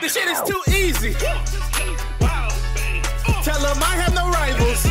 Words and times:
This 0.00 0.14
shit 0.14 0.28
is 0.28 0.40
too 0.42 0.62
easy. 0.70 1.12
Tell 3.42 3.60
them 3.60 3.82
I 3.82 3.96
have 3.98 4.14
no 4.14 4.30
rivals. 4.30 4.84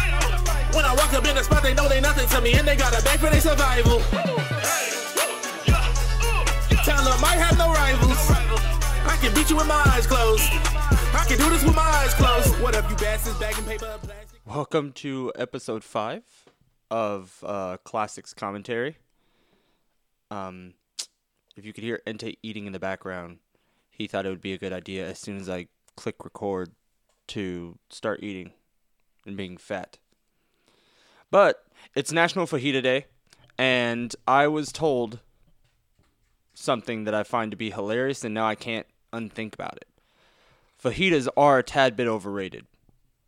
When 0.76 0.84
I 0.84 0.94
walk 0.96 1.14
up 1.14 1.26
in 1.26 1.36
the 1.36 1.44
spot, 1.44 1.64
they 1.64 1.74
know 1.74 1.88
they 1.88 2.02
nothing 2.02 2.28
to 2.28 2.42
me, 2.42 2.54
and 2.56 2.68
they 2.68 2.76
got 2.76 2.92
a 3.00 3.02
bag 3.04 3.20
for 3.20 3.30
their 3.30 3.40
survival. 3.40 4.02
Tell 6.84 7.04
them 7.04 7.24
I 7.24 7.38
have 7.40 7.58
no 7.58 7.72
rivals. 7.72 8.18
I 9.08 9.18
can 9.22 9.34
beat 9.34 9.50
you 9.50 9.56
with 9.56 9.68
my 9.68 9.82
eyes 9.88 10.06
closed. 10.06 10.44
I 10.52 11.24
can 11.26 11.38
do 11.38 11.50
this 11.52 11.64
with 11.64 11.76
my 11.76 11.82
eyes 11.82 12.14
closed. 12.14 12.60
What 12.62 12.76
up, 12.76 12.90
you 12.90 12.98
bastards? 12.98 13.40
Bagging 13.40 13.64
paper, 13.64 13.98
plastic. 14.02 14.42
Welcome 14.46 14.92
to 14.94 15.32
episode 15.38 15.86
five 15.86 16.24
of 16.92 17.42
uh, 17.46 17.78
Classic'z 17.86 18.34
Commentary. 18.36 18.98
Um, 20.32 20.74
if 21.56 21.66
you 21.66 21.72
could 21.72 21.86
hear 21.86 22.02
Ente 22.06 22.38
eating 22.44 22.66
in 22.66 22.74
the 22.74 22.80
background, 22.80 23.40
he 23.98 24.06
thought 24.06 24.28
it 24.28 24.30
would 24.30 24.42
be 24.42 24.54
a 24.54 24.60
good 24.60 24.74
idea 24.74 25.08
as 25.08 25.18
soon 25.18 25.38
as 25.38 25.50
I 25.50 25.68
click 25.96 26.24
record 26.24 26.70
to 27.30 27.80
start 27.90 28.22
eating 28.22 28.52
and 29.26 29.36
being 29.36 29.58
fat. 29.58 29.98
But 31.32 31.66
it's 31.96 32.12
National 32.12 32.46
Fajita 32.46 32.84
Day, 32.84 33.08
and 33.58 34.16
I 34.28 34.48
was 34.48 34.72
told 34.72 35.20
something 36.54 37.06
that 37.06 37.16
I 37.16 37.24
find 37.24 37.50
to 37.50 37.58
be 37.58 37.72
hilarious, 37.72 38.24
and 38.24 38.36
now 38.36 38.48
I 38.48 38.54
can't 38.54 38.86
unthink 39.12 39.56
about 39.56 39.78
it. 39.78 39.88
Fajitas 40.82 41.28
are 41.36 41.58
a 41.58 41.64
tad 41.64 41.96
bit 41.96 42.08
overrated. 42.08 42.68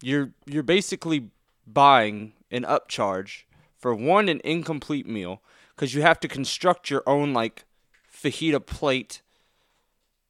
You're 0.04 0.34
you're 0.46 0.62
basically 0.62 1.32
buying 1.66 2.34
an 2.52 2.64
upcharge 2.64 3.44
for 3.76 3.96
one 3.96 4.30
an 4.30 4.40
incomplete 4.44 5.08
meal 5.08 5.42
because 5.76 5.96
you 5.96 6.04
have 6.04 6.20
to 6.20 6.28
construct 6.28 6.92
your 6.92 7.02
own 7.08 7.34
like 7.34 7.66
fajita 8.14 8.64
plate 8.64 9.24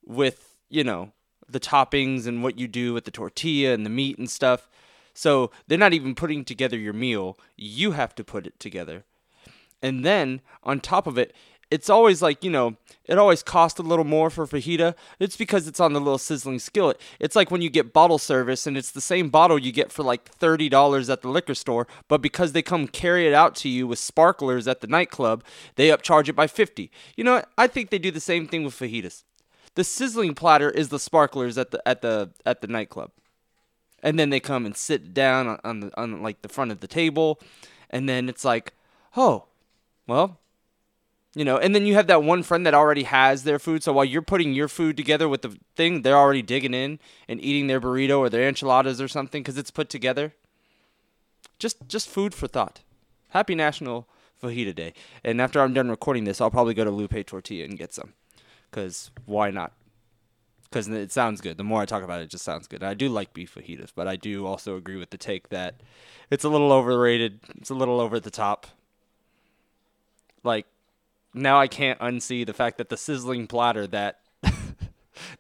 with 0.09 0.57
you 0.69 0.83
know 0.83 1.13
the 1.47 1.59
toppings 1.59 2.27
and 2.27 2.43
what 2.43 2.59
you 2.59 2.67
do 2.67 2.93
with 2.93 3.05
the 3.05 3.11
tortilla 3.11 3.73
and 3.73 3.85
the 3.85 3.89
meat 3.89 4.17
and 4.17 4.29
stuff. 4.29 4.69
So 5.13 5.51
they're 5.67 5.77
not 5.77 5.93
even 5.93 6.15
putting 6.15 6.45
together 6.45 6.77
your 6.77 6.93
meal. 6.93 7.37
You 7.55 7.91
have 7.91 8.13
to 8.15 8.23
put 8.23 8.45
it 8.45 8.59
together. 8.59 9.03
And 9.81 10.05
then 10.05 10.41
on 10.63 10.79
top 10.79 11.07
of 11.07 11.17
it, 11.17 11.33
it's 11.71 11.89
always 11.89 12.21
like, 12.21 12.43
you 12.43 12.49
know, 12.49 12.77
it 13.05 13.17
always 13.17 13.43
costs 13.43 13.79
a 13.79 13.83
little 13.83 14.05
more 14.05 14.29
for 14.29 14.47
fajita. 14.47 14.95
It's 15.19 15.37
because 15.37 15.67
it's 15.67 15.79
on 15.79 15.93
the 15.93 15.99
little 15.99 16.17
sizzling 16.17 16.59
skillet. 16.59 16.99
It's 17.19 17.35
like 17.35 17.51
when 17.51 17.61
you 17.61 17.69
get 17.69 17.93
bottle 17.93 18.17
service 18.17 18.65
and 18.65 18.75
it's 18.75 18.91
the 18.91 19.01
same 19.01 19.29
bottle 19.29 19.59
you 19.59 19.71
get 19.71 19.91
for 19.91 20.01
like 20.01 20.37
$30 20.39 21.09
at 21.11 21.21
the 21.21 21.29
liquor 21.29 21.53
store, 21.53 21.87
but 22.07 22.21
because 22.21 22.53
they 22.53 22.63
come 22.63 22.87
carry 22.87 23.27
it 23.27 23.33
out 23.33 23.55
to 23.57 23.69
you 23.69 23.85
with 23.85 23.99
sparklers 23.99 24.67
at 24.67 24.81
the 24.81 24.87
nightclub, 24.87 25.43
they 25.75 25.89
upcharge 25.89 26.27
it 26.27 26.35
by 26.35 26.47
50. 26.47 26.89
You 27.15 27.23
know? 27.23 27.43
I 27.57 27.67
think 27.67 27.89
they 27.89 27.99
do 27.99 28.11
the 28.11 28.19
same 28.19 28.47
thing 28.47 28.63
with 28.63 28.73
fajitas. 28.73 29.23
The 29.79 29.85
sizzling 29.85 30.35
platter 30.35 30.69
is 30.69 30.89
the 30.89 30.99
sparklers 30.99 31.57
at 31.57 31.71
the 31.71 31.81
at 31.87 32.01
the 32.01 32.31
at 32.45 32.59
the 32.59 32.67
nightclub. 32.67 33.11
And 34.03 34.19
then 34.19 34.29
they 34.29 34.41
come 34.41 34.65
and 34.65 34.75
sit 34.75 35.13
down 35.13 35.47
on, 35.47 35.59
on 35.63 35.79
the 35.79 35.97
on 35.97 36.21
like 36.21 36.41
the 36.41 36.49
front 36.49 36.73
of 36.73 36.81
the 36.81 36.87
table 36.87 37.39
and 37.89 38.09
then 38.09 38.27
it's 38.27 38.43
like, 38.43 38.73
"Oh, 39.15 39.45
well, 40.05 40.37
you 41.33 41.45
know, 41.45 41.55
and 41.55 41.73
then 41.73 41.85
you 41.85 41.93
have 41.93 42.07
that 42.07 42.23
one 42.23 42.43
friend 42.43 42.65
that 42.65 42.73
already 42.73 43.03
has 43.03 43.45
their 43.45 43.57
food. 43.57 43.81
So 43.81 43.93
while 43.93 44.03
you're 44.03 44.21
putting 44.21 44.51
your 44.51 44.67
food 44.67 44.97
together 44.97 45.29
with 45.29 45.43
the 45.43 45.57
thing, 45.77 46.01
they're 46.01 46.17
already 46.17 46.41
digging 46.41 46.73
in 46.73 46.99
and 47.29 47.41
eating 47.41 47.67
their 47.67 47.79
burrito 47.79 48.19
or 48.19 48.29
their 48.29 48.49
enchiladas 48.49 48.99
or 48.99 49.07
something 49.07 49.41
because 49.41 49.57
it's 49.57 49.71
put 49.71 49.89
together. 49.89 50.33
Just, 51.57 51.87
just 51.87 52.09
food 52.09 52.33
for 52.33 52.47
thought. 52.49 52.81
Happy 53.29 53.55
National 53.55 54.09
Fajita 54.43 54.75
Day. 54.75 54.93
And 55.23 55.39
after 55.39 55.61
I'm 55.61 55.73
done 55.73 55.89
recording 55.89 56.25
this, 56.25 56.41
I'll 56.41 56.51
probably 56.51 56.73
go 56.73 56.83
to 56.83 56.91
Lupe 56.91 57.25
Tortilla 57.25 57.63
and 57.63 57.77
get 57.77 57.93
some. 57.93 58.11
Because 58.69 59.11
why 59.25 59.51
not? 59.51 59.73
Because 60.63 60.87
it 60.87 61.11
sounds 61.11 61.41
good. 61.41 61.57
The 61.57 61.63
more 61.63 61.81
I 61.81 61.85
talk 61.85 62.03
about 62.03 62.21
it, 62.21 62.25
it 62.25 62.29
just 62.29 62.45
sounds 62.45 62.67
good. 62.67 62.83
I 62.83 62.93
do 62.93 63.09
like 63.09 63.33
beef 63.33 63.55
fajitas, 63.55 63.91
but 63.95 64.07
I 64.07 64.15
do 64.15 64.45
also 64.45 64.75
agree 64.77 64.97
with 64.97 65.09
the 65.09 65.17
take 65.17 65.49
that 65.49 65.75
it's 66.29 66.43
a 66.43 66.49
little 66.49 66.71
overrated. 66.71 67.39
It's 67.57 67.71
a 67.71 67.75
little 67.75 67.99
over 67.99 68.19
the 68.19 68.29
top. 68.29 68.67
Like, 70.43 70.67
now 71.33 71.59
I 71.59 71.67
can't 71.67 71.99
unsee 71.99 72.45
the 72.45 72.53
fact 72.53 72.77
that 72.77 72.89
the 72.89 72.97
sizzling 72.97 73.47
platter 73.47 73.87
that 73.87 74.19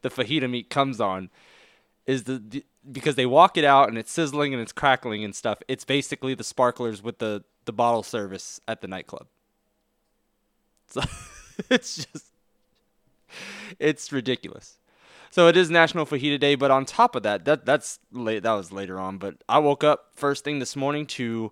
the 0.01 0.09
fajita 0.09 0.49
meat 0.49 0.69
comes 0.69 0.99
on 0.99 1.29
is 2.05 2.23
the, 2.23 2.63
because 2.91 3.15
they 3.15 3.25
walk 3.25 3.55
it 3.55 3.63
out 3.63 3.87
and 3.87 3.97
it's 3.97 4.11
sizzling 4.11 4.53
and 4.53 4.61
it's 4.61 4.71
crackling 4.71 5.23
and 5.23 5.35
stuff. 5.35 5.59
It's 5.67 5.85
basically 5.85 6.33
the 6.33 6.43
sparklers 6.43 7.03
with 7.03 7.19
the 7.19 7.43
the 7.65 7.73
bottle 7.73 8.01
service 8.01 8.59
at 8.67 8.81
the 8.81 8.87
nightclub. 8.87 9.27
So 10.91 11.01
it's 11.69 11.97
just 11.97 12.28
it's 13.79 14.11
ridiculous. 14.11 14.77
So 15.31 15.47
it 15.47 15.55
is 15.55 15.69
National 15.69 16.05
Fajita 16.05 16.39
Day, 16.39 16.55
but 16.55 16.71
on 16.71 16.85
top 16.85 17.15
of 17.15 17.23
that, 17.23 17.45
that 17.45 17.65
that's 17.65 17.99
late. 18.11 18.43
That 18.43 18.53
was 18.53 18.71
later 18.71 18.99
on. 18.99 19.17
But 19.17 19.35
I 19.47 19.59
woke 19.59 19.83
up 19.83 20.07
first 20.15 20.43
thing 20.43 20.59
this 20.59 20.75
morning 20.75 21.05
to 21.07 21.51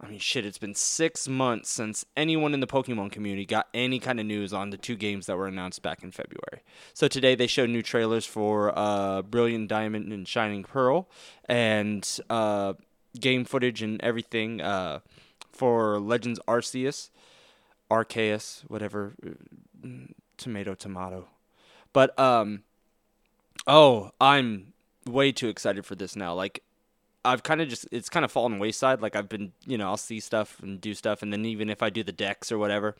I 0.00 0.08
mean, 0.08 0.20
shit, 0.20 0.46
it's 0.46 0.58
been 0.58 0.76
six 0.76 1.26
months 1.26 1.70
since 1.70 2.04
anyone 2.16 2.54
in 2.54 2.60
the 2.60 2.68
Pokemon 2.68 3.10
community 3.10 3.44
got 3.44 3.66
any 3.74 3.98
kind 3.98 4.20
of 4.20 4.26
news 4.26 4.52
on 4.52 4.70
the 4.70 4.76
two 4.76 4.94
games 4.94 5.26
that 5.26 5.36
were 5.36 5.48
announced 5.48 5.82
back 5.82 6.04
in 6.04 6.12
February. 6.12 6.62
So 6.94 7.08
today 7.08 7.34
they 7.34 7.48
showed 7.48 7.70
new 7.70 7.82
trailers 7.82 8.24
for 8.24 8.78
uh, 8.78 9.22
Brilliant 9.22 9.68
Diamond 9.68 10.12
and 10.12 10.26
Shining 10.26 10.62
Pearl 10.62 11.08
and 11.46 12.08
uh, 12.30 12.74
game 13.18 13.44
footage 13.44 13.82
and 13.82 14.00
everything 14.00 14.60
uh, 14.60 15.00
for 15.50 15.98
Legends 15.98 16.38
Arceus, 16.46 17.10
Arceus, 17.90 18.62
whatever, 18.68 19.14
tomato, 20.38 20.74
tomato. 20.74 21.28
But, 21.92 22.18
um, 22.18 22.62
oh, 23.66 24.10
I'm 24.20 24.72
way 25.06 25.32
too 25.32 25.48
excited 25.48 25.84
for 25.84 25.94
this 25.94 26.16
now. 26.16 26.34
Like, 26.34 26.62
I've 27.24 27.42
kind 27.42 27.60
of 27.60 27.68
just 27.68 27.86
it's 27.92 28.08
kind 28.08 28.24
of 28.24 28.32
fallen 28.32 28.58
wayside. 28.58 29.02
Like 29.02 29.16
I've 29.16 29.28
been, 29.28 29.52
you 29.66 29.76
know, 29.76 29.88
I'll 29.88 29.96
see 29.96 30.20
stuff 30.20 30.60
and 30.62 30.80
do 30.80 30.94
stuff, 30.94 31.20
and 31.22 31.32
then 31.32 31.44
even 31.44 31.68
if 31.68 31.82
I 31.82 31.90
do 31.90 32.02
the 32.02 32.12
decks 32.12 32.50
or 32.50 32.58
whatever, 32.58 32.96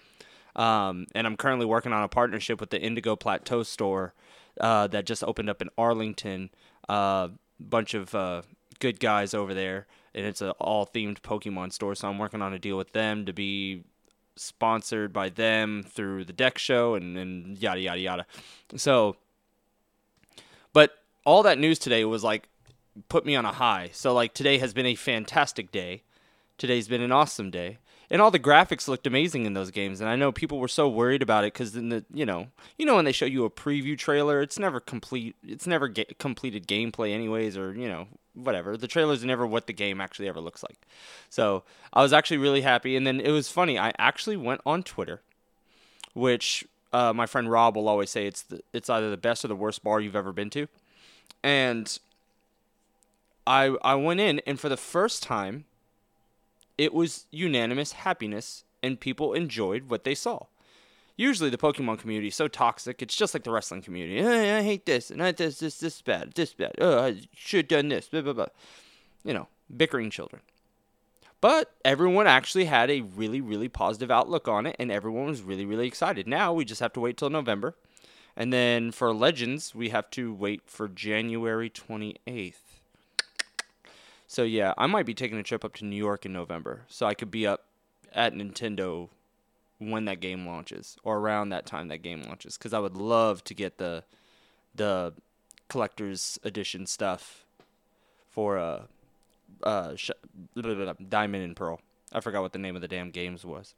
um, 0.56 1.06
and 1.14 1.26
I'm 1.26 1.36
currently 1.36 1.66
working 1.66 1.92
on 1.92 2.02
a 2.02 2.08
partnership 2.08 2.60
with 2.60 2.70
the 2.70 2.80
Indigo 2.80 3.16
Plateau 3.16 3.62
store 3.62 4.12
uh, 4.60 4.86
that 4.88 5.06
just 5.06 5.24
opened 5.24 5.48
up 5.48 5.62
in 5.62 5.70
Arlington. 5.78 6.50
A 6.88 6.92
uh, 6.92 7.28
bunch 7.60 7.94
of 7.94 8.14
uh, 8.14 8.42
good 8.80 9.00
guys 9.00 9.34
over 9.34 9.54
there, 9.54 9.86
and 10.14 10.26
it's 10.26 10.42
an 10.42 10.50
all 10.58 10.86
themed 10.86 11.20
Pokemon 11.20 11.72
store. 11.72 11.94
So 11.94 12.08
I'm 12.08 12.18
working 12.18 12.42
on 12.42 12.52
a 12.52 12.58
deal 12.58 12.76
with 12.76 12.92
them 12.92 13.24
to 13.26 13.32
be 13.32 13.84
sponsored 14.38 15.12
by 15.12 15.28
them 15.28 15.82
through 15.82 16.24
the 16.24 16.32
deck 16.32 16.58
show 16.58 16.94
and, 16.94 17.16
and 17.16 17.58
yada 17.58 17.80
yada 17.80 18.00
yada. 18.00 18.26
So, 18.76 19.16
but 20.72 20.92
all 21.24 21.42
that 21.42 21.58
news 21.58 21.78
today 21.78 22.04
was 22.04 22.24
like 22.24 22.48
put 23.08 23.24
me 23.24 23.36
on 23.36 23.44
a 23.44 23.52
high. 23.52 23.90
So 23.92 24.12
like 24.12 24.34
today 24.34 24.58
has 24.58 24.72
been 24.72 24.86
a 24.86 24.94
fantastic 24.94 25.70
day. 25.70 26.02
Today's 26.56 26.88
been 26.88 27.02
an 27.02 27.12
awesome 27.12 27.50
day. 27.50 27.78
And 28.10 28.22
all 28.22 28.30
the 28.30 28.38
graphics 28.38 28.88
looked 28.88 29.06
amazing 29.06 29.44
in 29.44 29.52
those 29.52 29.70
games, 29.70 30.00
and 30.00 30.08
I 30.08 30.16
know 30.16 30.32
people 30.32 30.58
were 30.58 30.68
so 30.68 30.88
worried 30.88 31.22
about 31.22 31.44
it 31.44 31.52
because 31.52 31.76
in 31.76 31.90
the 31.90 32.04
you 32.12 32.24
know 32.24 32.48
you 32.78 32.86
know 32.86 32.96
when 32.96 33.04
they 33.04 33.12
show 33.12 33.26
you 33.26 33.44
a 33.44 33.50
preview 33.50 33.98
trailer, 33.98 34.40
it's 34.40 34.58
never 34.58 34.80
complete. 34.80 35.36
It's 35.46 35.66
never 35.66 35.88
ga- 35.88 36.06
completed 36.18 36.66
gameplay 36.66 37.12
anyways, 37.12 37.58
or 37.58 37.74
you 37.74 37.86
know 37.86 38.08
whatever. 38.32 38.76
The 38.78 38.88
trailers 38.88 39.24
never 39.24 39.46
what 39.46 39.66
the 39.66 39.74
game 39.74 40.00
actually 40.00 40.28
ever 40.28 40.40
looks 40.40 40.62
like. 40.62 40.78
So 41.28 41.64
I 41.92 42.02
was 42.02 42.14
actually 42.14 42.38
really 42.38 42.62
happy, 42.62 42.96
and 42.96 43.06
then 43.06 43.20
it 43.20 43.30
was 43.30 43.50
funny. 43.50 43.78
I 43.78 43.92
actually 43.98 44.38
went 44.38 44.62
on 44.64 44.82
Twitter, 44.82 45.20
which 46.14 46.64
uh, 46.94 47.12
my 47.12 47.26
friend 47.26 47.50
Rob 47.50 47.76
will 47.76 47.88
always 47.88 48.08
say 48.08 48.26
it's 48.26 48.42
the, 48.42 48.60
it's 48.72 48.88
either 48.88 49.10
the 49.10 49.18
best 49.18 49.44
or 49.44 49.48
the 49.48 49.56
worst 49.56 49.84
bar 49.84 50.00
you've 50.00 50.16
ever 50.16 50.32
been 50.32 50.48
to, 50.50 50.66
and 51.42 51.98
I 53.46 53.76
I 53.82 53.96
went 53.96 54.20
in 54.20 54.40
and 54.46 54.58
for 54.58 54.70
the 54.70 54.78
first 54.78 55.22
time 55.22 55.66
it 56.78 56.94
was 56.94 57.26
unanimous 57.30 57.92
happiness 57.92 58.64
and 58.82 59.00
people 59.00 59.34
enjoyed 59.34 59.90
what 59.90 60.04
they 60.04 60.14
saw. 60.14 60.46
Usually 61.16 61.50
the 61.50 61.58
Pokemon 61.58 61.98
community 61.98 62.28
is 62.28 62.36
so 62.36 62.46
toxic, 62.46 63.02
it's 63.02 63.16
just 63.16 63.34
like 63.34 63.42
the 63.42 63.50
wrestling 63.50 63.82
community. 63.82 64.20
Oh, 64.20 64.58
I 64.58 64.62
hate 64.62 64.86
this 64.86 65.10
and 65.10 65.22
I 65.22 65.32
this 65.32 65.58
this 65.58 65.78
this 65.78 66.00
bad, 66.00 66.32
this 66.34 66.54
bad. 66.54 66.76
Oh, 66.80 67.04
I 67.06 67.22
should 67.34 67.64
have 67.64 67.68
done 67.68 67.88
this. 67.88 68.08
Blah 68.08 68.22
blah 68.22 68.32
blah. 68.32 68.46
You 69.24 69.34
know, 69.34 69.48
bickering 69.76 70.10
children. 70.10 70.42
But 71.40 71.72
everyone 71.84 72.26
actually 72.26 72.64
had 72.64 72.90
a 72.90 73.02
really, 73.02 73.40
really 73.40 73.68
positive 73.68 74.10
outlook 74.10 74.48
on 74.48 74.66
it, 74.66 74.76
and 74.78 74.90
everyone 74.90 75.26
was 75.26 75.42
really, 75.42 75.64
really 75.64 75.86
excited. 75.86 76.26
Now 76.26 76.52
we 76.52 76.64
just 76.64 76.80
have 76.80 76.92
to 76.94 77.00
wait 77.00 77.16
till 77.16 77.30
November. 77.30 77.76
And 78.36 78.52
then 78.52 78.92
for 78.92 79.12
Legends, 79.12 79.74
we 79.74 79.88
have 79.90 80.10
to 80.10 80.32
wait 80.32 80.62
for 80.66 80.88
January 80.88 81.70
28th. 81.70 82.54
So 84.28 84.42
yeah, 84.42 84.74
I 84.76 84.86
might 84.86 85.06
be 85.06 85.14
taking 85.14 85.38
a 85.38 85.42
trip 85.42 85.64
up 85.64 85.74
to 85.76 85.86
New 85.86 85.96
York 85.96 86.26
in 86.26 86.34
November, 86.34 86.82
so 86.86 87.06
I 87.06 87.14
could 87.14 87.30
be 87.30 87.46
up 87.46 87.64
at 88.12 88.34
Nintendo 88.34 89.08
when 89.78 90.04
that 90.04 90.20
game 90.20 90.46
launches 90.46 90.98
or 91.02 91.18
around 91.18 91.48
that 91.48 91.64
time 91.64 91.88
that 91.88 92.02
game 92.02 92.22
launches 92.22 92.58
because 92.58 92.74
I 92.74 92.78
would 92.78 92.96
love 92.96 93.42
to 93.44 93.54
get 93.54 93.78
the 93.78 94.04
the 94.74 95.14
collector's 95.68 96.38
edition 96.44 96.84
stuff 96.86 97.46
for 98.28 98.58
uh 98.58 98.82
uh 99.62 99.96
sh- 99.96 100.10
blah, 100.54 100.74
blah, 100.74 100.74
blah, 100.74 100.92
Diamond 101.08 101.44
and 101.44 101.56
Pearl. 101.56 101.80
I 102.12 102.20
forgot 102.20 102.42
what 102.42 102.52
the 102.52 102.58
name 102.58 102.76
of 102.76 102.82
the 102.82 102.88
damn 102.88 103.10
games 103.10 103.44
was. 103.46 103.74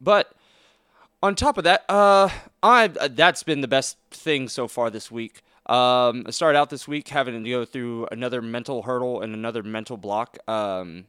But 0.00 0.32
on 1.20 1.34
top 1.34 1.58
of 1.58 1.64
that, 1.64 1.84
uh 1.88 2.28
I 2.62 2.84
uh, 2.84 3.08
that's 3.10 3.42
been 3.42 3.60
the 3.60 3.68
best 3.68 3.96
thing 4.12 4.48
so 4.48 4.68
far 4.68 4.88
this 4.88 5.10
week. 5.10 5.42
Um, 5.66 6.24
I 6.26 6.30
started 6.30 6.58
out 6.58 6.70
this 6.70 6.88
week 6.88 7.08
having 7.08 7.42
to 7.42 7.50
go 7.50 7.64
through 7.64 8.08
another 8.10 8.42
mental 8.42 8.82
hurdle 8.82 9.20
and 9.20 9.34
another 9.34 9.62
mental 9.62 9.96
block. 9.96 10.38
Um, 10.48 11.06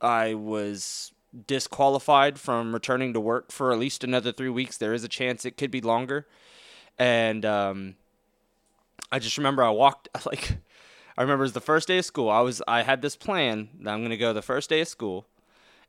I 0.00 0.34
was 0.34 1.12
disqualified 1.46 2.38
from 2.38 2.72
returning 2.72 3.12
to 3.12 3.20
work 3.20 3.52
for 3.52 3.72
at 3.72 3.78
least 3.78 4.02
another 4.02 4.32
three 4.32 4.48
weeks. 4.48 4.78
There 4.78 4.94
is 4.94 5.04
a 5.04 5.08
chance 5.08 5.44
it 5.44 5.56
could 5.56 5.70
be 5.70 5.80
longer. 5.80 6.26
And 6.98 7.44
um, 7.44 7.96
I 9.12 9.18
just 9.18 9.36
remember 9.38 9.62
I 9.62 9.70
walked 9.70 10.08
like 10.26 10.58
I 11.16 11.22
remember 11.22 11.42
it 11.42 11.46
was 11.46 11.52
the 11.52 11.60
first 11.60 11.88
day 11.88 11.98
of 11.98 12.04
school. 12.04 12.30
I 12.30 12.40
was 12.40 12.62
I 12.66 12.82
had 12.82 13.02
this 13.02 13.16
plan 13.16 13.68
that 13.80 13.92
I'm 13.92 14.02
gonna 14.02 14.16
go 14.16 14.32
the 14.32 14.42
first 14.42 14.70
day 14.70 14.80
of 14.80 14.88
school, 14.88 15.26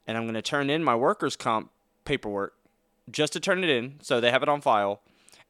and 0.05 0.17
I'm 0.17 0.25
gonna 0.25 0.41
turn 0.41 0.69
in 0.69 0.83
my 0.83 0.95
workers' 0.95 1.35
comp 1.35 1.71
paperwork 2.05 2.55
just 3.09 3.33
to 3.33 3.39
turn 3.39 3.63
it 3.63 3.69
in 3.69 3.95
so 4.01 4.19
they 4.19 4.31
have 4.31 4.43
it 4.43 4.49
on 4.49 4.61
file, 4.61 5.01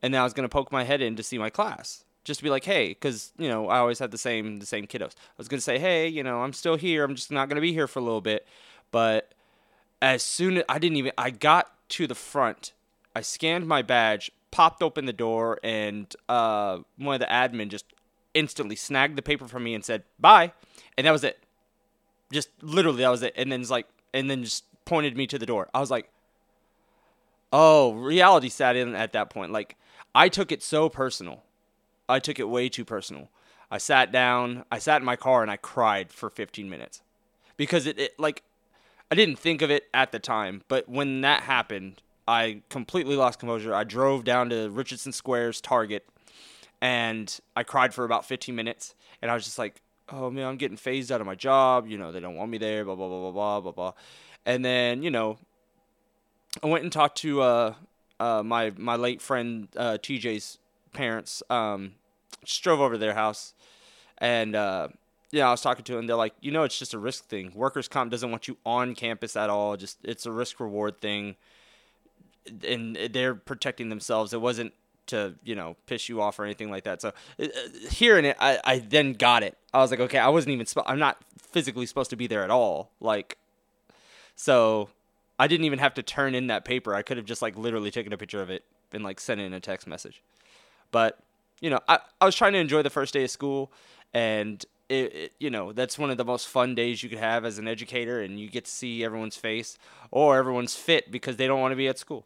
and 0.02 0.14
then 0.14 0.22
I 0.22 0.24
was 0.24 0.34
gonna 0.34 0.50
poke 0.50 0.72
my 0.72 0.84
head 0.84 1.02
in 1.02 1.16
to 1.16 1.24
see 1.24 1.38
my 1.38 1.50
class 1.50 2.04
just 2.24 2.40
to 2.40 2.44
be 2.44 2.50
like, 2.50 2.66
hey, 2.66 2.90
because 2.90 3.34
you 3.38 3.50
know 3.50 3.68
I 3.68 3.80
always 3.80 4.00
had 4.00 4.12
the 4.12 4.18
same 4.18 4.60
the 4.60 4.66
same 4.66 4.88
kiddos. 4.88 5.14
I 5.16 5.38
was 5.38 5.48
gonna 5.48 5.62
say, 5.62 5.80
hey, 5.80 6.08
you 6.08 6.24
know 6.24 6.42
I'm 6.42 6.54
still 6.54 6.76
here. 6.76 7.04
I'm 7.04 7.16
just 7.16 7.32
not 7.32 7.50
gonna 7.50 7.62
be 7.62 7.74
here 7.74 7.88
for 7.88 8.00
a 8.00 8.04
little 8.04 8.22
bit, 8.22 8.48
but 8.92 9.34
as 10.02 10.24
soon 10.24 10.58
as 10.58 10.64
I 10.70 10.80
didn't 10.80 10.98
even 10.98 11.12
I 11.18 11.30
got 11.30 11.72
to 11.90 12.08
the 12.08 12.16
front, 12.16 12.74
I 13.16 13.22
scanned 13.22 13.68
my 13.68 13.82
badge, 13.82 14.32
popped 14.52 14.84
open 14.84 15.06
the 15.06 15.14
door, 15.14 15.60
and 15.64 16.14
uh, 16.30 16.80
one 16.98 17.16
of 17.16 17.20
the 17.20 17.28
admin 17.28 17.70
just 17.70 17.86
instantly 18.34 18.76
snagged 18.76 19.18
the 19.18 19.22
paper 19.22 19.48
from 19.48 19.64
me 19.64 19.74
and 19.74 19.84
said 19.84 20.04
bye, 20.20 20.54
and 20.98 21.08
that 21.08 21.12
was 21.12 21.24
it. 21.24 21.40
Just 22.32 22.50
literally 22.62 23.02
that 23.02 23.10
was 23.10 23.24
it, 23.24 23.34
and 23.36 23.52
then 23.52 23.62
it's 23.62 23.72
like 23.72 23.88
and 24.14 24.30
then 24.30 24.44
just 24.44 24.66
pointed 24.86 25.18
me 25.18 25.28
to 25.28 25.40
the 25.40 25.46
door. 25.46 25.70
I 25.74 25.80
was 25.80 25.90
like, 25.90 26.10
oh, 27.52 27.94
reality 27.94 28.50
sat 28.50 28.76
in 28.76 28.96
at 28.96 29.14
that 29.14 29.30
point. 29.30 29.52
Like 29.52 29.76
I 30.14 30.30
took 30.30 30.52
it 30.52 30.62
so 30.62 30.90
personal. 30.90 31.44
I 32.08 32.20
took 32.20 32.40
it 32.40 32.50
way 32.50 32.70
too 32.70 32.86
personal. 32.86 33.30
I 33.70 33.78
sat 33.78 34.12
down, 34.12 34.66
I 34.72 34.80
sat 34.80 35.02
in 35.02 35.06
my 35.06 35.16
car 35.16 35.42
and 35.42 35.50
I 35.50 35.56
cried 35.56 36.12
for 36.12 36.30
15 36.30 36.70
minutes. 36.70 37.02
Because 37.56 37.86
it, 37.86 37.98
it 37.98 38.20
like 38.20 38.44
I 39.10 39.16
didn't 39.16 39.38
think 39.38 39.62
of 39.62 39.72
it 39.72 39.86
at 39.94 40.12
the 40.12 40.20
time, 40.20 40.64
but 40.68 40.90
when 40.90 41.22
that 41.22 41.44
happened, 41.44 42.02
I 42.28 42.62
completely 42.70 43.16
lost 43.16 43.40
composure. 43.40 43.74
I 43.74 43.84
drove 43.84 44.24
down 44.24 44.50
to 44.50 44.70
Richardson 44.70 45.12
Square's 45.12 45.62
Target 45.62 46.08
and 46.82 47.40
I 47.56 47.64
cried 47.64 47.94
for 47.94 48.04
about 48.04 48.26
15 48.26 48.56
minutes 48.56 48.96
and 49.22 49.30
I 49.30 49.34
was 49.34 49.44
just 49.44 49.60
like, 49.60 49.82
"Oh 50.10 50.30
man, 50.30 50.48
I'm 50.48 50.58
getting 50.58 50.78
phased 50.78 51.12
out 51.12 51.22
of 51.22 51.28
my 51.28 51.36
job, 51.36 51.88
you 51.88 51.98
know, 51.98 52.12
they 52.12 52.20
don't 52.20 52.36
want 52.36 52.52
me 52.52 52.58
there, 52.58 52.84
blah 52.84 52.96
blah 52.96 53.08
blah 53.08 53.20
blah 53.20 53.32
blah 53.32 53.62
blah 53.62 53.72
blah." 53.72 53.94
And 54.46 54.66
then, 54.66 55.04
you 55.04 55.12
know, 55.12 55.38
I 56.64 56.68
went 56.68 56.84
and 56.84 56.92
talked 56.92 57.18
to 57.20 57.42
uh, 57.42 57.74
uh, 58.22 58.44
my 58.44 58.72
my 58.78 58.96
late 58.96 59.22
friend 59.22 59.68
uh, 59.76 59.98
TJ's 60.02 60.60
parents. 60.94 61.42
Um, 61.50 61.94
just 62.46 62.64
drove 62.64 62.80
over 62.80 62.94
to 62.94 63.00
their 63.00 63.16
house, 63.16 63.54
and 64.20 64.56
uh, 64.56 64.90
yeah, 65.32 65.48
I 65.48 65.52
was 65.52 65.62
talking 65.62 65.84
to 65.86 65.96
them. 65.96 66.08
They're 66.08 66.16
like, 66.16 66.34
you 66.40 66.52
know, 66.52 66.64
it's 66.64 66.78
just 66.78 66.94
a 66.94 67.00
risk 67.00 67.26
thing. 67.26 67.52
Workers' 67.56 67.88
comp 67.88 68.12
doesn't 68.12 68.30
want 68.30 68.48
you 68.48 68.58
on 68.66 68.94
campus 68.94 69.36
at 69.36 69.50
all. 69.50 69.76
Just 69.76 69.98
it's 70.04 70.26
a 70.26 70.32
risk 70.32 70.60
reward 70.60 71.02
thing, 71.02 71.36
and 72.68 72.96
they're 73.12 73.36
protecting 73.36 73.90
themselves. 73.90 74.34
It 74.34 74.42
wasn't 74.42 74.74
to 75.08 75.34
you 75.44 75.56
know 75.56 75.76
piss 75.88 76.08
you 76.08 76.22
off 76.22 76.38
or 76.38 76.46
anything 76.46 76.70
like 76.70 76.84
that. 76.84 77.02
So 77.02 77.14
uh, 77.42 77.48
hearing 77.90 78.26
it, 78.26 78.38
I, 78.40 78.60
I 78.64 78.80
then 78.80 79.14
got 79.14 79.42
it. 79.42 79.58
I 79.74 79.80
was 79.80 79.90
like, 79.90 80.00
okay, 80.00 80.20
I 80.20 80.30
wasn't 80.30 80.54
even. 80.54 80.68
Sp- 80.70 80.86
I'm 80.86 81.00
not 81.00 81.18
physically 81.40 81.88
supposed 81.88 82.12
to 82.12 82.16
be 82.16 82.28
there 82.28 82.44
at 82.44 82.52
all. 82.52 82.92
Like, 83.00 83.38
so 84.36 84.90
I 85.42 85.48
didn't 85.48 85.66
even 85.66 85.80
have 85.80 85.96
to 85.96 86.04
turn 86.04 86.36
in 86.36 86.48
that 86.48 86.66
paper. 86.66 86.94
I 86.94 87.02
could 87.02 87.18
have 87.18 87.26
just 87.26 87.42
like 87.42 87.58
literally 87.58 87.90
taken 87.90 88.14
a 88.14 88.18
picture 88.18 88.44
of 88.44 88.52
it 88.52 88.64
and 88.92 89.04
like 89.04 89.20
sent 89.20 89.42
in 89.42 89.54
a 89.54 89.60
text 89.60 89.88
message. 89.88 90.22
But 90.92 91.18
you 91.62 91.72
know, 91.72 91.80
I, 91.88 91.98
I 92.22 92.26
was 92.26 92.36
trying 92.36 92.54
to 92.54 92.60
enjoy 92.60 92.84
the 92.84 92.92
first 92.92 93.12
day 93.12 93.24
of 93.24 93.32
school, 93.32 93.72
and 94.14 94.64
it, 94.88 95.16
it, 95.16 95.34
you 95.40 95.50
know 95.50 95.74
that's 95.74 95.98
one 95.98 96.12
of 96.12 96.18
the 96.18 96.26
most 96.26 96.48
fun 96.48 96.76
days 96.76 97.02
you 97.02 97.10
could 97.10 97.18
have 97.18 97.44
as 97.44 97.58
an 97.58 97.68
educator, 97.68 98.22
and 98.22 98.40
you 98.40 98.52
get 98.52 98.66
to 98.66 98.72
see 98.72 99.04
everyone's 99.04 99.36
face 99.36 99.80
or 100.12 100.38
everyone's 100.38 100.76
fit 100.76 101.10
because 101.10 101.38
they 101.38 101.48
don't 101.48 101.60
want 101.60 101.72
to 101.72 101.76
be 101.76 101.88
at 101.88 101.98
school. 101.98 102.24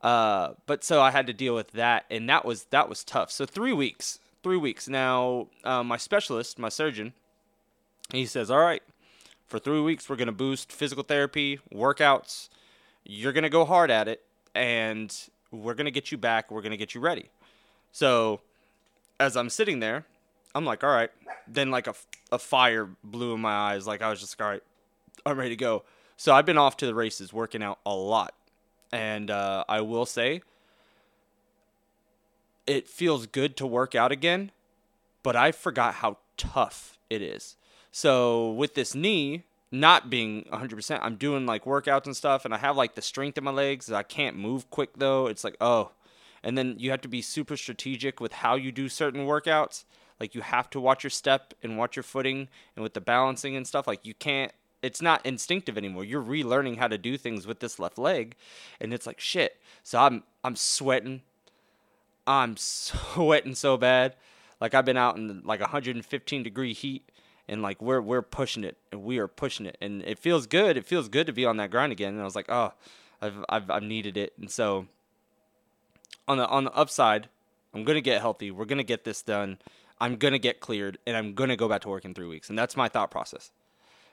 Uh, 0.00 0.54
but 0.64 0.82
so 0.82 1.02
I 1.02 1.10
had 1.10 1.26
to 1.26 1.34
deal 1.34 1.54
with 1.54 1.72
that, 1.72 2.06
and 2.10 2.30
that 2.30 2.46
was 2.46 2.64
that 2.70 2.88
was 2.88 3.04
tough. 3.04 3.30
So 3.30 3.44
three 3.44 3.74
weeks, 3.74 4.20
three 4.42 4.56
weeks. 4.56 4.88
Now 4.88 5.48
uh, 5.64 5.82
my 5.82 5.98
specialist, 5.98 6.58
my 6.58 6.70
surgeon, 6.70 7.12
he 8.10 8.24
says, 8.24 8.50
"All 8.50 8.60
right, 8.60 8.82
for 9.48 9.58
three 9.58 9.80
weeks 9.80 10.08
we're 10.08 10.16
gonna 10.16 10.32
boost 10.32 10.72
physical 10.72 11.02
therapy, 11.02 11.60
workouts. 11.72 12.48
You're 13.04 13.32
gonna 13.32 13.48
go 13.50 13.64
hard 13.64 13.90
at 13.90 14.08
it, 14.08 14.22
and 14.54 15.14
we're 15.50 15.74
gonna 15.74 15.90
get 15.90 16.12
you 16.12 16.18
back. 16.18 16.50
We're 16.50 16.62
gonna 16.62 16.76
get 16.76 16.94
you 16.94 17.00
ready." 17.00 17.30
So 17.92 18.40
as 19.18 19.36
I'm 19.36 19.50
sitting 19.50 19.80
there, 19.80 20.04
I'm 20.54 20.64
like, 20.64 20.84
"All 20.84 20.90
right." 20.90 21.10
Then 21.46 21.70
like 21.70 21.86
a 21.86 21.94
a 22.30 22.38
fire 22.38 22.88
blew 23.02 23.34
in 23.34 23.40
my 23.40 23.52
eyes. 23.52 23.86
Like 23.86 24.02
I 24.02 24.10
was 24.10 24.20
just, 24.20 24.38
like, 24.38 24.46
"All 24.46 24.52
right, 24.52 24.62
I'm 25.26 25.38
ready 25.38 25.50
to 25.50 25.56
go." 25.56 25.84
So 26.16 26.34
I've 26.34 26.46
been 26.46 26.58
off 26.58 26.76
to 26.78 26.86
the 26.86 26.94
races, 26.94 27.32
working 27.32 27.62
out 27.62 27.78
a 27.86 27.94
lot 27.94 28.34
and 28.92 29.30
uh, 29.30 29.64
I 29.68 29.80
will 29.80 30.06
say, 30.06 30.42
it 32.66 32.88
feels 32.88 33.26
good 33.26 33.56
to 33.58 33.66
work 33.66 33.94
out 33.94 34.12
again, 34.12 34.50
but 35.22 35.36
I 35.36 35.52
forgot 35.52 35.94
how 35.94 36.18
tough 36.36 36.98
it 37.10 37.22
is. 37.22 37.56
So 37.90 38.50
with 38.52 38.74
this 38.74 38.94
knee 38.94 39.44
not 39.70 40.08
being 40.08 40.44
100%, 40.52 40.98
I'm 41.02 41.16
doing 41.16 41.46
like 41.46 41.64
workouts 41.64 42.06
and 42.06 42.16
stuff, 42.16 42.44
and 42.44 42.54
I 42.54 42.58
have 42.58 42.76
like 42.76 42.94
the 42.94 43.02
strength 43.02 43.38
in 43.38 43.44
my 43.44 43.50
legs. 43.50 43.90
I 43.90 44.02
can't 44.02 44.36
move 44.36 44.70
quick 44.70 44.90
though. 44.96 45.26
It's 45.26 45.44
like, 45.44 45.56
oh. 45.60 45.92
And 46.42 46.56
then 46.56 46.76
you 46.78 46.90
have 46.92 47.00
to 47.00 47.08
be 47.08 47.20
super 47.20 47.56
strategic 47.56 48.20
with 48.20 48.32
how 48.32 48.54
you 48.54 48.70
do 48.70 48.88
certain 48.88 49.26
workouts. 49.26 49.84
Like 50.20 50.34
you 50.34 50.40
have 50.40 50.70
to 50.70 50.80
watch 50.80 51.02
your 51.02 51.10
step 51.10 51.54
and 51.62 51.76
watch 51.76 51.96
your 51.96 52.02
footing 52.02 52.48
and 52.76 52.82
with 52.82 52.94
the 52.94 53.00
balancing 53.00 53.56
and 53.56 53.66
stuff. 53.66 53.86
Like 53.86 54.06
you 54.06 54.14
can't 54.14 54.52
it's 54.82 55.02
not 55.02 55.24
instinctive 55.26 55.76
anymore. 55.76 56.04
You're 56.04 56.22
relearning 56.22 56.78
how 56.78 56.88
to 56.88 56.98
do 56.98 57.16
things 57.16 57.46
with 57.46 57.60
this 57.60 57.78
left 57.78 57.98
leg, 57.98 58.36
and 58.80 58.92
it's 58.92 59.06
like 59.06 59.20
shit. 59.20 59.60
So 59.82 59.98
I'm 59.98 60.22
I'm 60.44 60.56
sweating. 60.56 61.22
I'm 62.26 62.56
sweating 62.58 63.54
so 63.54 63.76
bad. 63.76 64.14
Like 64.60 64.74
I've 64.74 64.84
been 64.84 64.96
out 64.96 65.16
in 65.16 65.42
like 65.44 65.60
115 65.60 66.42
degree 66.42 66.72
heat, 66.72 67.08
and 67.48 67.62
like 67.62 67.80
we're 67.80 68.00
we're 68.00 68.22
pushing 68.22 68.64
it, 68.64 68.76
and 68.92 69.02
we 69.02 69.18
are 69.18 69.28
pushing 69.28 69.66
it, 69.66 69.76
and 69.80 70.02
it 70.02 70.18
feels 70.18 70.46
good. 70.46 70.76
It 70.76 70.86
feels 70.86 71.08
good 71.08 71.26
to 71.26 71.32
be 71.32 71.44
on 71.44 71.56
that 71.58 71.70
grind 71.70 71.92
again. 71.92 72.12
And 72.12 72.20
I 72.20 72.24
was 72.24 72.36
like, 72.36 72.48
oh, 72.48 72.72
I've 73.20 73.44
I've, 73.48 73.70
I've 73.70 73.82
needed 73.82 74.16
it, 74.16 74.32
and 74.38 74.50
so 74.50 74.86
on 76.26 76.38
the 76.38 76.46
on 76.48 76.64
the 76.64 76.72
upside, 76.72 77.28
I'm 77.74 77.84
gonna 77.84 78.00
get 78.00 78.20
healthy. 78.20 78.50
We're 78.50 78.64
gonna 78.64 78.82
get 78.82 79.04
this 79.04 79.22
done. 79.22 79.58
I'm 80.00 80.16
gonna 80.16 80.38
get 80.38 80.60
cleared, 80.60 80.98
and 81.06 81.16
I'm 81.16 81.34
gonna 81.34 81.56
go 81.56 81.68
back 81.68 81.82
to 81.82 81.88
work 81.88 82.04
in 82.04 82.14
three 82.14 82.28
weeks, 82.28 82.48
and 82.50 82.58
that's 82.58 82.76
my 82.76 82.88
thought 82.88 83.10
process. 83.10 83.50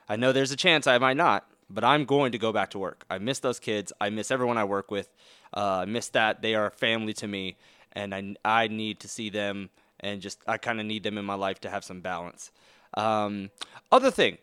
I 0.08 0.16
know 0.16 0.32
there's 0.32 0.52
a 0.52 0.56
chance 0.56 0.86
I 0.86 0.98
might 0.98 1.16
not, 1.16 1.48
but 1.68 1.84
I'm 1.84 2.04
going 2.04 2.32
to 2.32 2.38
go 2.38 2.52
back 2.52 2.70
to 2.70 2.78
work. 2.78 3.04
I 3.10 3.18
miss 3.18 3.40
those 3.40 3.58
kids. 3.58 3.92
I 4.00 4.08
miss 4.10 4.30
everyone 4.30 4.56
I 4.56 4.64
work 4.64 4.90
with. 4.90 5.08
Uh, 5.52 5.80
I 5.82 5.84
miss 5.84 6.08
that. 6.10 6.42
They 6.42 6.54
are 6.54 6.70
family 6.70 7.12
to 7.14 7.26
me, 7.26 7.56
and 7.92 8.14
I, 8.14 8.36
I 8.44 8.68
need 8.68 9.00
to 9.00 9.08
see 9.08 9.30
them 9.30 9.70
and 10.00 10.20
just 10.20 10.38
I 10.46 10.58
kind 10.58 10.80
of 10.80 10.86
need 10.86 11.02
them 11.02 11.18
in 11.18 11.24
my 11.24 11.34
life 11.34 11.60
to 11.62 11.70
have 11.70 11.84
some 11.84 12.00
balance. 12.00 12.50
Um, 12.94 13.50
other 13.90 14.10
thing, 14.10 14.38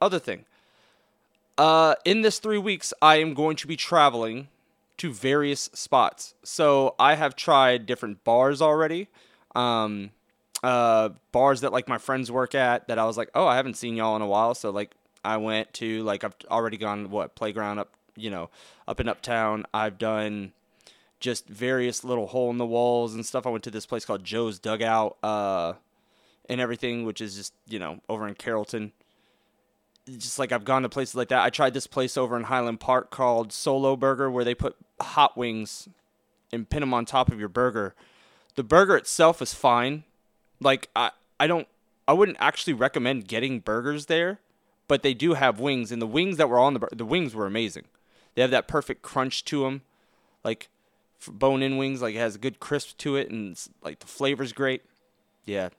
other 0.00 0.18
thing. 0.18 0.44
Uh, 1.58 1.94
in 2.04 2.20
this 2.20 2.38
three 2.38 2.58
weeks, 2.58 2.92
I 3.00 3.16
am 3.16 3.34
going 3.34 3.56
to 3.56 3.66
be 3.66 3.76
traveling 3.76 4.48
to 4.98 5.12
various 5.12 5.70
spots. 5.72 6.34
So 6.42 6.94
I 6.98 7.14
have 7.14 7.36
tried 7.36 7.86
different 7.86 8.24
bars 8.24 8.60
already. 8.60 9.08
Um, 9.54 10.10
uh, 10.62 11.10
bars 11.32 11.60
that 11.62 11.72
like 11.72 11.88
my 11.88 11.98
friends 11.98 12.30
work 12.30 12.54
at 12.54 12.88
that 12.88 12.98
I 12.98 13.04
was 13.04 13.16
like, 13.16 13.30
oh, 13.34 13.46
I 13.46 13.56
haven't 13.56 13.76
seen 13.76 13.96
y'all 13.96 14.16
in 14.16 14.22
a 14.22 14.26
while. 14.26 14.54
So 14.54 14.70
like 14.70 14.92
I 15.24 15.36
went 15.36 15.72
to 15.74 16.02
like 16.02 16.24
I've 16.24 16.34
already 16.50 16.76
gone 16.76 17.10
what 17.10 17.34
playground 17.34 17.78
up 17.78 17.94
you 18.16 18.30
know 18.30 18.50
up 18.88 19.00
in 19.00 19.08
uptown. 19.08 19.64
I've 19.72 19.98
done 19.98 20.52
just 21.20 21.48
various 21.48 22.04
little 22.04 22.26
hole 22.26 22.50
in 22.50 22.58
the 22.58 22.66
walls 22.66 23.14
and 23.14 23.24
stuff. 23.24 23.46
I 23.46 23.50
went 23.50 23.64
to 23.64 23.70
this 23.70 23.86
place 23.86 24.04
called 24.04 24.24
Joe's 24.24 24.58
Dugout 24.58 25.16
uh, 25.22 25.74
and 26.48 26.60
everything, 26.60 27.04
which 27.04 27.20
is 27.20 27.36
just 27.36 27.54
you 27.66 27.78
know 27.78 28.00
over 28.08 28.26
in 28.26 28.34
Carrollton. 28.34 28.92
Just 30.06 30.38
like 30.38 30.52
I've 30.52 30.64
gone 30.64 30.82
to 30.82 30.88
places 30.88 31.16
like 31.16 31.28
that. 31.28 31.42
I 31.42 31.50
tried 31.50 31.74
this 31.74 31.88
place 31.88 32.16
over 32.16 32.36
in 32.36 32.44
Highland 32.44 32.78
Park 32.78 33.10
called 33.10 33.52
Solo 33.52 33.96
Burger, 33.96 34.30
where 34.30 34.44
they 34.44 34.54
put 34.54 34.76
hot 35.00 35.36
wings 35.36 35.88
and 36.52 36.68
pin 36.68 36.80
them 36.80 36.94
on 36.94 37.04
top 37.04 37.32
of 37.32 37.40
your 37.40 37.48
burger. 37.48 37.94
The 38.54 38.62
burger 38.62 38.96
itself 38.96 39.42
is 39.42 39.52
fine 39.52 40.04
like 40.60 40.88
I 40.96 41.10
I 41.38 41.46
don't 41.46 41.68
I 42.08 42.12
wouldn't 42.12 42.38
actually 42.40 42.72
recommend 42.72 43.28
getting 43.28 43.60
burgers 43.60 44.06
there, 44.06 44.38
but 44.88 45.02
they 45.02 45.14
do 45.14 45.34
have 45.34 45.60
wings, 45.60 45.90
and 45.90 46.00
the 46.00 46.06
wings 46.06 46.36
that 46.36 46.48
were 46.48 46.58
on 46.58 46.74
the 46.74 46.88
the 46.92 47.04
wings 47.04 47.34
were 47.34 47.46
amazing. 47.46 47.84
They 48.34 48.42
have 48.42 48.50
that 48.50 48.68
perfect 48.68 49.02
crunch 49.02 49.44
to 49.46 49.62
them, 49.62 49.82
like 50.44 50.68
bone-in 51.26 51.76
wings. 51.76 52.02
Like 52.02 52.14
it 52.14 52.18
has 52.18 52.36
a 52.36 52.38
good 52.38 52.60
crisp 52.60 52.98
to 52.98 53.16
it, 53.16 53.30
and 53.30 53.58
like 53.82 54.00
the 54.00 54.06
flavor's 54.06 54.52
great. 54.52 54.82
Yeah, 55.44 55.70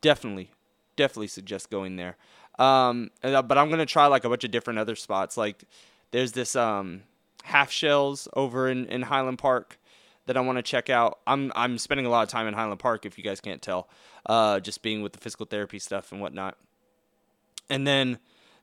definitely, 0.00 0.52
definitely 0.96 1.28
suggest 1.28 1.70
going 1.70 1.96
there. 1.96 2.16
Um, 2.58 3.10
uh, 3.22 3.42
but 3.42 3.58
I'm 3.58 3.70
gonna 3.70 3.86
try 3.86 4.06
like 4.06 4.24
a 4.24 4.28
bunch 4.28 4.44
of 4.44 4.50
different 4.50 4.78
other 4.78 4.96
spots. 4.96 5.36
Like 5.36 5.64
there's 6.10 6.32
this 6.32 6.56
um 6.56 7.02
half 7.44 7.70
shells 7.70 8.28
over 8.34 8.68
in 8.68 8.86
in 8.86 9.02
Highland 9.02 9.38
Park 9.38 9.78
that 10.26 10.36
I 10.36 10.40
want 10.40 10.58
to 10.58 10.62
check 10.62 10.90
out. 10.90 11.20
I'm 11.26 11.52
I'm 11.54 11.78
spending 11.78 12.06
a 12.06 12.10
lot 12.10 12.22
of 12.22 12.28
time 12.28 12.46
in 12.46 12.54
Highland 12.54 12.80
Park, 12.80 13.06
if 13.06 13.16
you 13.16 13.24
guys 13.24 13.40
can't 13.40 13.62
tell, 13.62 13.88
uh, 14.26 14.60
just 14.60 14.82
being 14.82 15.02
with 15.02 15.12
the 15.12 15.18
physical 15.18 15.46
therapy 15.46 15.78
stuff 15.78 16.12
and 16.12 16.20
whatnot. 16.20 16.56
And 17.70 17.86
then 17.86 18.18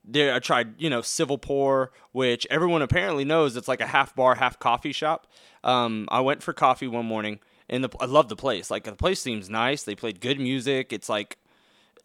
there 0.06 0.34
I 0.34 0.40
tried, 0.40 0.80
you 0.82 0.90
know, 0.90 1.02
Civil 1.02 1.38
Pour, 1.38 1.92
which 2.12 2.46
everyone 2.50 2.82
apparently 2.82 3.26
knows 3.26 3.56
it's 3.56 3.68
like 3.68 3.82
a 3.82 3.88
half 3.88 4.16
bar, 4.16 4.36
half 4.36 4.60
coffee 4.60 4.92
shop. 4.92 5.28
Um, 5.64 6.08
I 6.12 6.20
went 6.20 6.44
for 6.44 6.54
coffee 6.54 6.88
one 6.88 7.06
morning, 7.06 7.40
and 7.74 7.84
the, 7.84 7.90
I 8.00 8.06
love 8.06 8.30
the 8.30 8.36
place. 8.36 8.70
Like 8.70 8.84
the 8.84 8.92
place 8.94 9.20
seems 9.20 9.50
nice. 9.50 9.84
They 9.84 9.96
played 9.96 10.22
good 10.22 10.40
music. 10.40 10.94
It's 10.94 11.10
like 11.10 11.38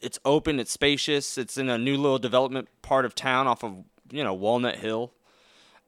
it's 0.00 0.18
open, 0.24 0.58
it's 0.58 0.72
spacious. 0.72 1.36
It's 1.36 1.58
in 1.58 1.68
a 1.68 1.76
new 1.76 1.96
little 1.98 2.18
development 2.18 2.68
part 2.80 3.04
of 3.04 3.14
town 3.14 3.46
off 3.46 3.62
of 3.62 3.84
you 4.10 4.24
know 4.24 4.32
Walnut 4.32 4.76
Hill, 4.76 5.12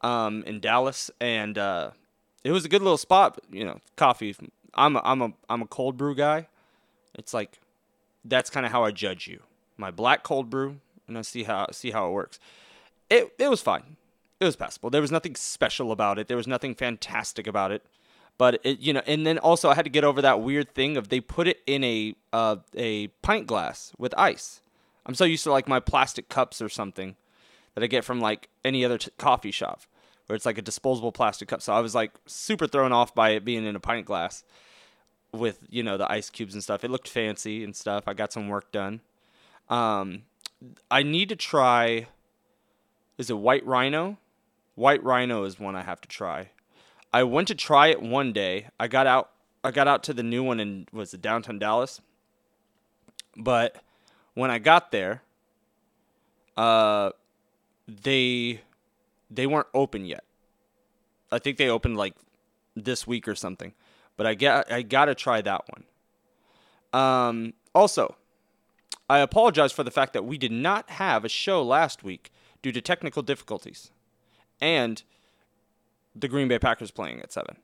um, 0.02 0.42
in 0.44 0.60
Dallas, 0.60 1.10
and 1.18 1.56
uh, 1.56 1.92
it 2.44 2.52
was 2.52 2.66
a 2.66 2.68
good 2.68 2.82
little 2.82 2.98
spot. 2.98 3.40
You 3.50 3.64
know, 3.64 3.80
coffee. 3.96 4.36
I'm 4.74 4.96
a, 4.96 5.02
I'm 5.02 5.22
a 5.22 5.32
I'm 5.48 5.62
a 5.62 5.66
cold 5.66 5.96
brew 5.96 6.14
guy. 6.14 6.48
It's 7.14 7.32
like 7.32 7.58
that's 8.22 8.50
kind 8.50 8.66
of 8.66 8.72
how 8.72 8.84
I 8.84 8.90
judge 8.90 9.28
you. 9.28 9.40
My 9.78 9.90
black 9.90 10.22
cold 10.22 10.50
brew, 10.50 10.76
and 11.08 11.16
I 11.16 11.22
see 11.22 11.44
how 11.44 11.68
see 11.72 11.90
how 11.90 12.06
it 12.08 12.12
works. 12.12 12.38
It 13.08 13.32
it 13.38 13.48
was 13.48 13.62
fine. 13.62 13.96
It 14.40 14.44
was 14.44 14.56
passable. 14.56 14.90
There 14.90 15.00
was 15.00 15.10
nothing 15.10 15.36
special 15.36 15.90
about 15.90 16.18
it. 16.18 16.28
There 16.28 16.36
was 16.36 16.46
nothing 16.46 16.74
fantastic 16.74 17.46
about 17.46 17.72
it. 17.72 17.82
But 18.40 18.58
it, 18.64 18.80
you 18.80 18.94
know, 18.94 19.02
and 19.06 19.26
then 19.26 19.36
also 19.36 19.68
I 19.68 19.74
had 19.74 19.84
to 19.84 19.90
get 19.90 20.02
over 20.02 20.22
that 20.22 20.40
weird 20.40 20.74
thing 20.74 20.96
of 20.96 21.10
they 21.10 21.20
put 21.20 21.46
it 21.46 21.58
in 21.66 21.84
a 21.84 22.14
uh, 22.32 22.56
a 22.74 23.08
pint 23.20 23.46
glass 23.46 23.92
with 23.98 24.14
ice. 24.16 24.62
I'm 25.04 25.14
so 25.14 25.26
used 25.26 25.44
to 25.44 25.50
like 25.50 25.68
my 25.68 25.78
plastic 25.78 26.30
cups 26.30 26.62
or 26.62 26.70
something 26.70 27.16
that 27.74 27.84
I 27.84 27.86
get 27.86 28.02
from 28.02 28.18
like 28.18 28.48
any 28.64 28.82
other 28.82 28.96
t- 28.96 29.10
coffee 29.18 29.50
shop 29.50 29.82
where 30.26 30.36
it's 30.36 30.46
like 30.46 30.56
a 30.56 30.62
disposable 30.62 31.12
plastic 31.12 31.48
cup. 31.48 31.60
So 31.60 31.74
I 31.74 31.80
was 31.80 31.94
like 31.94 32.12
super 32.24 32.66
thrown 32.66 32.92
off 32.92 33.14
by 33.14 33.32
it 33.32 33.44
being 33.44 33.66
in 33.66 33.76
a 33.76 33.80
pint 33.80 34.06
glass 34.06 34.42
with 35.32 35.58
you 35.68 35.82
know 35.82 35.98
the 35.98 36.10
ice 36.10 36.30
cubes 36.30 36.54
and 36.54 36.62
stuff. 36.62 36.82
It 36.82 36.90
looked 36.90 37.08
fancy 37.08 37.62
and 37.62 37.76
stuff. 37.76 38.04
I 38.06 38.14
got 38.14 38.32
some 38.32 38.48
work 38.48 38.72
done. 38.72 39.02
Um, 39.68 40.22
I 40.90 41.02
need 41.02 41.28
to 41.28 41.36
try. 41.36 42.06
Is 43.18 43.28
it 43.28 43.36
White 43.36 43.66
Rhino? 43.66 44.16
White 44.76 45.04
Rhino 45.04 45.44
is 45.44 45.60
one 45.60 45.76
I 45.76 45.82
have 45.82 46.00
to 46.00 46.08
try. 46.08 46.52
I 47.12 47.24
went 47.24 47.48
to 47.48 47.54
try 47.54 47.88
it 47.88 48.02
one 48.02 48.32
day. 48.32 48.68
I 48.78 48.88
got 48.88 49.06
out. 49.06 49.30
I 49.62 49.70
got 49.70 49.88
out 49.88 50.02
to 50.04 50.14
the 50.14 50.22
new 50.22 50.42
one 50.42 50.60
in 50.60 50.86
was 50.92 51.12
it 51.12 51.20
downtown 51.20 51.58
Dallas. 51.58 52.00
But 53.36 53.76
when 54.34 54.50
I 54.50 54.58
got 54.58 54.90
there, 54.90 55.22
uh, 56.56 57.10
they 57.86 58.60
they 59.30 59.46
weren't 59.46 59.68
open 59.74 60.04
yet. 60.04 60.24
I 61.32 61.38
think 61.38 61.56
they 61.56 61.68
opened 61.68 61.96
like 61.96 62.14
this 62.74 63.06
week 63.06 63.28
or 63.28 63.34
something. 63.34 63.74
But 64.16 64.26
I 64.26 64.34
get 64.34 64.70
I 64.70 64.82
gotta 64.82 65.14
try 65.14 65.40
that 65.40 65.64
one. 65.68 65.84
Um, 66.92 67.54
also, 67.74 68.16
I 69.08 69.18
apologize 69.18 69.72
for 69.72 69.84
the 69.84 69.90
fact 69.90 70.12
that 70.12 70.24
we 70.24 70.38
did 70.38 70.52
not 70.52 70.90
have 70.90 71.24
a 71.24 71.28
show 71.28 71.62
last 71.62 72.02
week 72.02 72.32
due 72.62 72.72
to 72.72 72.80
technical 72.80 73.22
difficulties, 73.22 73.90
and 74.60 75.02
the 76.14 76.28
Green 76.28 76.48
Bay 76.48 76.58
Packers 76.58 76.90
playing 76.90 77.20
at 77.20 77.32
seven. 77.32 77.56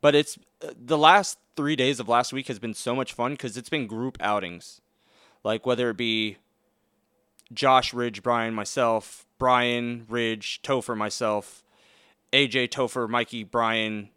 But 0.00 0.14
it's 0.14 0.38
the 0.60 0.98
last 0.98 1.38
three 1.56 1.76
days 1.76 2.00
of 2.00 2.08
last 2.08 2.32
week 2.32 2.48
has 2.48 2.58
been 2.58 2.74
so 2.74 2.94
much 2.94 3.12
fun 3.12 3.32
because 3.32 3.56
it's 3.56 3.68
been 3.68 3.86
group 3.86 4.16
outings, 4.20 4.80
like 5.42 5.66
whether 5.66 5.90
it 5.90 5.96
be 5.96 6.36
Josh, 7.52 7.94
Ridge, 7.94 8.22
Brian, 8.22 8.54
myself, 8.54 9.26
Brian, 9.38 10.06
Ridge, 10.08 10.60
Topher, 10.62 10.96
myself, 10.96 11.64
AJ, 12.32 12.68
Topher, 12.68 13.08
Mikey, 13.08 13.44
Brian, 13.44 14.10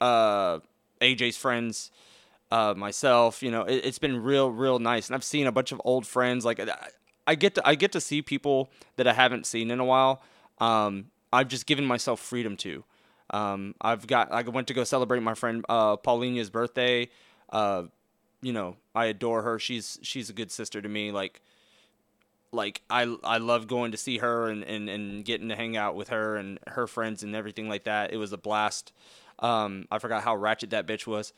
uh, 0.00 0.60
AJ's 1.00 1.36
friends, 1.36 1.90
uh, 2.50 2.74
myself. 2.76 3.42
You 3.42 3.50
know, 3.50 3.62
it, 3.62 3.84
has 3.84 3.98
been 3.98 4.22
real, 4.22 4.50
real 4.50 4.78
nice, 4.78 5.08
and 5.08 5.14
I've 5.14 5.24
seen 5.24 5.46
a 5.46 5.52
bunch 5.52 5.72
of 5.72 5.80
old 5.84 6.06
friends. 6.06 6.44
Like 6.44 6.60
I 7.26 7.34
get 7.34 7.54
to, 7.56 7.66
I 7.66 7.74
get 7.74 7.92
to 7.92 8.00
see 8.00 8.22
people 8.22 8.70
that 8.96 9.06
I 9.06 9.12
haven't 9.12 9.46
seen 9.46 9.70
in 9.70 9.80
a 9.80 9.84
while. 9.84 10.22
Um, 10.58 11.06
I've 11.32 11.48
just 11.48 11.66
given 11.66 11.84
myself 11.84 12.20
freedom 12.20 12.56
to. 12.58 12.84
Um, 13.30 13.74
I've 13.80 14.06
got, 14.06 14.30
I 14.30 14.42
went 14.42 14.66
to 14.68 14.74
go 14.74 14.84
celebrate 14.84 15.20
my 15.20 15.34
friend 15.34 15.64
uh, 15.68 15.96
Paulina's 15.96 16.50
birthday. 16.50 17.08
Uh, 17.50 17.84
you 18.42 18.52
know, 18.52 18.76
I 18.94 19.06
adore 19.06 19.42
her. 19.42 19.58
She's 19.58 19.98
she's 20.02 20.28
a 20.28 20.32
good 20.32 20.50
sister 20.50 20.82
to 20.82 20.88
me. 20.88 21.12
Like 21.12 21.40
like 22.50 22.82
I 22.90 23.16
I 23.24 23.38
love 23.38 23.66
going 23.66 23.92
to 23.92 23.96
see 23.96 24.18
her 24.18 24.48
and, 24.48 24.62
and, 24.64 24.88
and 24.88 25.24
getting 25.24 25.48
to 25.48 25.56
hang 25.56 25.76
out 25.76 25.94
with 25.94 26.08
her 26.08 26.36
and 26.36 26.58
her 26.66 26.86
friends 26.86 27.22
and 27.22 27.34
everything 27.34 27.68
like 27.68 27.84
that. 27.84 28.12
It 28.12 28.18
was 28.18 28.32
a 28.32 28.36
blast. 28.36 28.92
Um, 29.38 29.86
I 29.90 29.98
forgot 29.98 30.22
how 30.22 30.36
ratchet 30.36 30.70
that 30.70 30.86
bitch 30.86 31.06
was. 31.06 31.32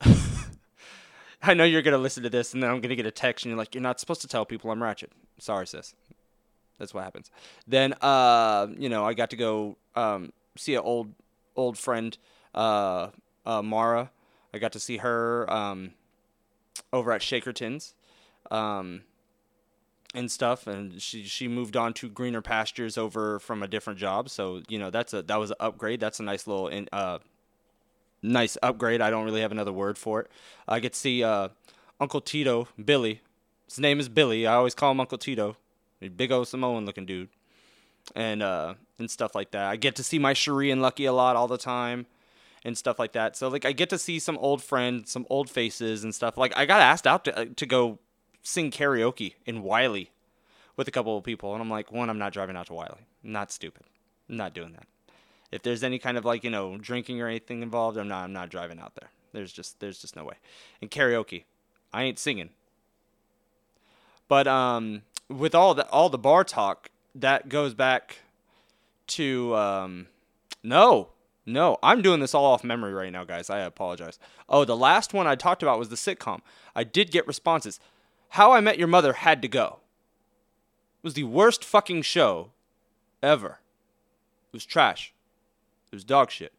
I 1.42 1.54
know 1.54 1.64
you're 1.64 1.82
gonna 1.82 1.98
listen 1.98 2.22
to 2.22 2.30
this 2.30 2.54
and 2.54 2.62
then 2.62 2.70
I'm 2.70 2.80
gonna 2.80 2.96
get 2.96 3.06
a 3.06 3.10
text 3.10 3.44
and 3.44 3.50
you're 3.50 3.58
like, 3.58 3.74
you're 3.74 3.82
not 3.82 3.98
supposed 3.98 4.20
to 4.20 4.28
tell 4.28 4.44
people 4.44 4.70
I'm 4.70 4.82
ratchet. 4.82 5.10
Sorry, 5.38 5.66
sis. 5.66 5.94
That's 6.82 6.92
what 6.92 7.04
happens. 7.04 7.30
Then 7.64 7.92
uh, 8.00 8.66
you 8.76 8.88
know, 8.88 9.04
I 9.04 9.14
got 9.14 9.30
to 9.30 9.36
go 9.36 9.76
um, 9.94 10.32
see 10.56 10.74
an 10.74 10.82
old 10.82 11.12
old 11.54 11.78
friend, 11.78 12.18
uh, 12.56 13.10
uh, 13.46 13.62
Mara. 13.62 14.10
I 14.52 14.58
got 14.58 14.72
to 14.72 14.80
see 14.80 14.96
her 14.96 15.48
um, 15.48 15.92
over 16.92 17.12
at 17.12 17.20
Shakerton's. 17.20 17.94
Um, 18.50 19.02
and 20.12 20.30
stuff. 20.30 20.66
And 20.66 21.00
she 21.00 21.22
she 21.22 21.46
moved 21.46 21.76
on 21.76 21.94
to 21.94 22.08
greener 22.08 22.42
pastures 22.42 22.98
over 22.98 23.38
from 23.38 23.62
a 23.62 23.68
different 23.68 24.00
job. 24.00 24.28
So 24.28 24.62
you 24.68 24.78
know 24.80 24.90
that's 24.90 25.14
a 25.14 25.22
that 25.22 25.36
was 25.36 25.50
an 25.50 25.56
upgrade. 25.60 26.00
That's 26.00 26.18
a 26.18 26.24
nice 26.24 26.48
little 26.48 26.66
in, 26.66 26.88
uh 26.92 27.20
nice 28.22 28.58
upgrade. 28.60 29.00
I 29.00 29.08
don't 29.08 29.24
really 29.24 29.40
have 29.40 29.52
another 29.52 29.72
word 29.72 29.96
for 29.96 30.20
it. 30.20 30.30
I 30.66 30.80
get 30.80 30.94
to 30.94 30.98
see 30.98 31.22
uh 31.22 31.48
uncle 32.00 32.20
tito 32.20 32.66
billy. 32.84 33.22
His 33.68 33.78
name 33.78 34.00
is 34.00 34.08
billy. 34.08 34.46
I 34.48 34.54
always 34.54 34.74
call 34.74 34.90
him 34.90 35.00
uncle 35.00 35.16
tito 35.16 35.56
big 36.08 36.32
old 36.32 36.48
samoan 36.48 36.86
looking 36.86 37.06
dude 37.06 37.28
and 38.14 38.42
uh 38.42 38.74
and 38.98 39.10
stuff 39.10 39.34
like 39.34 39.50
that 39.52 39.66
i 39.66 39.76
get 39.76 39.96
to 39.96 40.02
see 40.02 40.18
my 40.18 40.32
cherie 40.32 40.70
and 40.70 40.82
lucky 40.82 41.04
a 41.04 41.12
lot 41.12 41.36
all 41.36 41.48
the 41.48 41.58
time 41.58 42.06
and 42.64 42.76
stuff 42.76 42.98
like 42.98 43.12
that 43.12 43.36
so 43.36 43.48
like 43.48 43.64
i 43.64 43.72
get 43.72 43.90
to 43.90 43.98
see 43.98 44.18
some 44.18 44.38
old 44.38 44.62
friends 44.62 45.10
some 45.10 45.26
old 45.30 45.48
faces 45.48 46.04
and 46.04 46.14
stuff 46.14 46.36
like 46.36 46.52
i 46.56 46.66
got 46.66 46.80
asked 46.80 47.06
out 47.06 47.24
to, 47.24 47.38
uh, 47.38 47.44
to 47.56 47.66
go 47.66 47.98
sing 48.42 48.70
karaoke 48.70 49.34
in 49.46 49.62
Wylie 49.62 50.10
with 50.76 50.88
a 50.88 50.90
couple 50.90 51.16
of 51.16 51.24
people, 51.24 51.52
and 51.52 51.62
I'm 51.62 51.70
like, 51.70 51.92
one, 51.92 52.10
I'm 52.10 52.18
not 52.18 52.32
driving 52.32 52.56
out 52.56 52.66
to 52.66 52.74
Wylie. 52.74 53.06
I'm 53.24 53.32
not 53.32 53.52
stupid. 53.52 53.84
I'm 54.28 54.36
not 54.36 54.54
doing 54.54 54.72
that. 54.72 54.86
If 55.50 55.62
there's 55.62 55.84
any 55.84 55.98
kind 55.98 56.16
of 56.16 56.24
like 56.24 56.44
you 56.44 56.50
know 56.50 56.76
drinking 56.78 57.20
or 57.20 57.28
anything 57.28 57.62
involved, 57.62 57.96
I'm 57.96 58.08
not. 58.08 58.24
I'm 58.24 58.32
not 58.32 58.48
driving 58.48 58.80
out 58.80 58.94
there. 58.94 59.10
There's 59.32 59.52
just 59.52 59.80
there's 59.80 60.00
just 60.00 60.16
no 60.16 60.24
way. 60.24 60.36
And 60.80 60.90
karaoke, 60.90 61.44
I 61.92 62.04
ain't 62.04 62.18
singing. 62.18 62.50
But 64.28 64.46
um, 64.46 65.02
with 65.32 65.54
all 65.54 65.74
the 65.74 65.88
all 65.88 66.08
the 66.08 66.18
bar 66.18 66.44
talk, 66.44 66.90
that 67.14 67.48
goes 67.48 67.74
back 67.74 68.18
to 69.08 69.54
um, 69.54 70.06
no, 70.62 71.10
no, 71.44 71.78
I'm 71.82 72.02
doing 72.02 72.20
this 72.20 72.34
all 72.34 72.44
off 72.44 72.62
memory 72.62 72.92
right 72.92 73.12
now, 73.12 73.24
guys. 73.24 73.50
I 73.50 73.60
apologize. 73.60 74.18
Oh, 74.48 74.64
the 74.64 74.76
last 74.76 75.12
one 75.12 75.26
I 75.26 75.34
talked 75.34 75.62
about 75.62 75.78
was 75.78 75.88
the 75.88 75.96
sitcom. 75.96 76.40
I 76.74 76.84
did 76.84 77.10
get 77.10 77.26
responses. 77.26 77.80
How 78.30 78.52
I 78.52 78.60
Met 78.60 78.78
Your 78.78 78.88
Mother 78.88 79.14
had 79.14 79.42
to 79.42 79.48
go. 79.48 79.80
It 81.02 81.04
was 81.04 81.14
the 81.14 81.24
worst 81.24 81.64
fucking 81.64 82.02
show 82.02 82.52
ever. 83.22 83.58
It 84.48 84.52
was 84.52 84.64
trash. 84.64 85.12
It 85.90 85.96
was 85.96 86.04
dog 86.04 86.30
shit. 86.30 86.52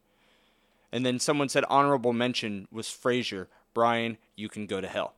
And 0.92 1.04
then 1.04 1.18
someone 1.18 1.48
said 1.48 1.64
honorable 1.68 2.12
mention 2.12 2.68
was 2.70 2.86
Frasier. 2.86 3.46
Brian, 3.72 4.18
you 4.36 4.48
can 4.48 4.66
go 4.66 4.80
to 4.80 4.86
hell. 4.86 5.14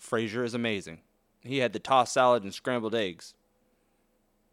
Frasier 0.00 0.44
is 0.44 0.54
amazing. 0.54 1.00
He 1.44 1.58
had 1.58 1.72
the 1.72 1.78
tossed 1.78 2.14
salad 2.14 2.42
and 2.42 2.52
scrambled 2.52 2.94
eggs. 2.94 3.34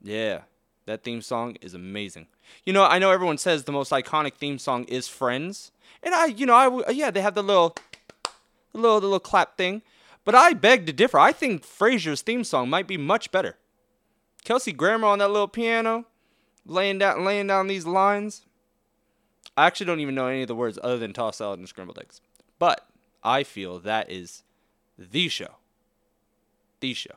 Yeah, 0.03 0.41
that 0.85 1.03
theme 1.03 1.21
song 1.21 1.57
is 1.61 1.73
amazing. 1.73 2.27
You 2.65 2.73
know, 2.73 2.83
I 2.83 2.99
know 2.99 3.11
everyone 3.11 3.37
says 3.37 3.63
the 3.63 3.71
most 3.71 3.91
iconic 3.91 4.33
theme 4.33 4.59
song 4.59 4.83
is 4.85 5.07
Friends, 5.07 5.71
and 6.03 6.13
I, 6.13 6.25
you 6.25 6.45
know, 6.45 6.83
I 6.87 6.91
yeah, 6.91 7.11
they 7.11 7.21
have 7.21 7.35
the 7.35 7.43
little, 7.43 7.75
the 8.73 8.79
little, 8.79 8.99
the 8.99 9.07
little 9.07 9.19
clap 9.19 9.57
thing. 9.57 9.81
But 10.23 10.35
I 10.35 10.53
beg 10.53 10.85
to 10.85 10.93
differ. 10.93 11.17
I 11.17 11.31
think 11.31 11.63
Frasier's 11.63 12.21
theme 12.21 12.43
song 12.43 12.69
might 12.69 12.87
be 12.87 12.97
much 12.97 13.31
better. 13.31 13.57
Kelsey 14.43 14.71
Grammer 14.71 15.07
on 15.07 15.19
that 15.19 15.31
little 15.31 15.47
piano, 15.47 16.05
laying 16.65 16.99
down 16.99 17.23
laying 17.23 17.47
down 17.47 17.67
these 17.67 17.85
lines. 17.85 18.45
I 19.57 19.67
actually 19.67 19.87
don't 19.87 19.99
even 19.99 20.15
know 20.15 20.27
any 20.27 20.43
of 20.43 20.47
the 20.47 20.55
words 20.55 20.79
other 20.81 20.97
than 20.97 21.13
tossed 21.13 21.39
salad 21.39 21.59
and 21.59 21.67
scrambled 21.67 21.99
eggs. 21.99 22.21
But 22.59 22.87
I 23.23 23.43
feel 23.43 23.79
that 23.79 24.09
is 24.09 24.43
the 24.97 25.27
show. 25.27 25.55
The 26.81 26.93
show. 26.93 27.15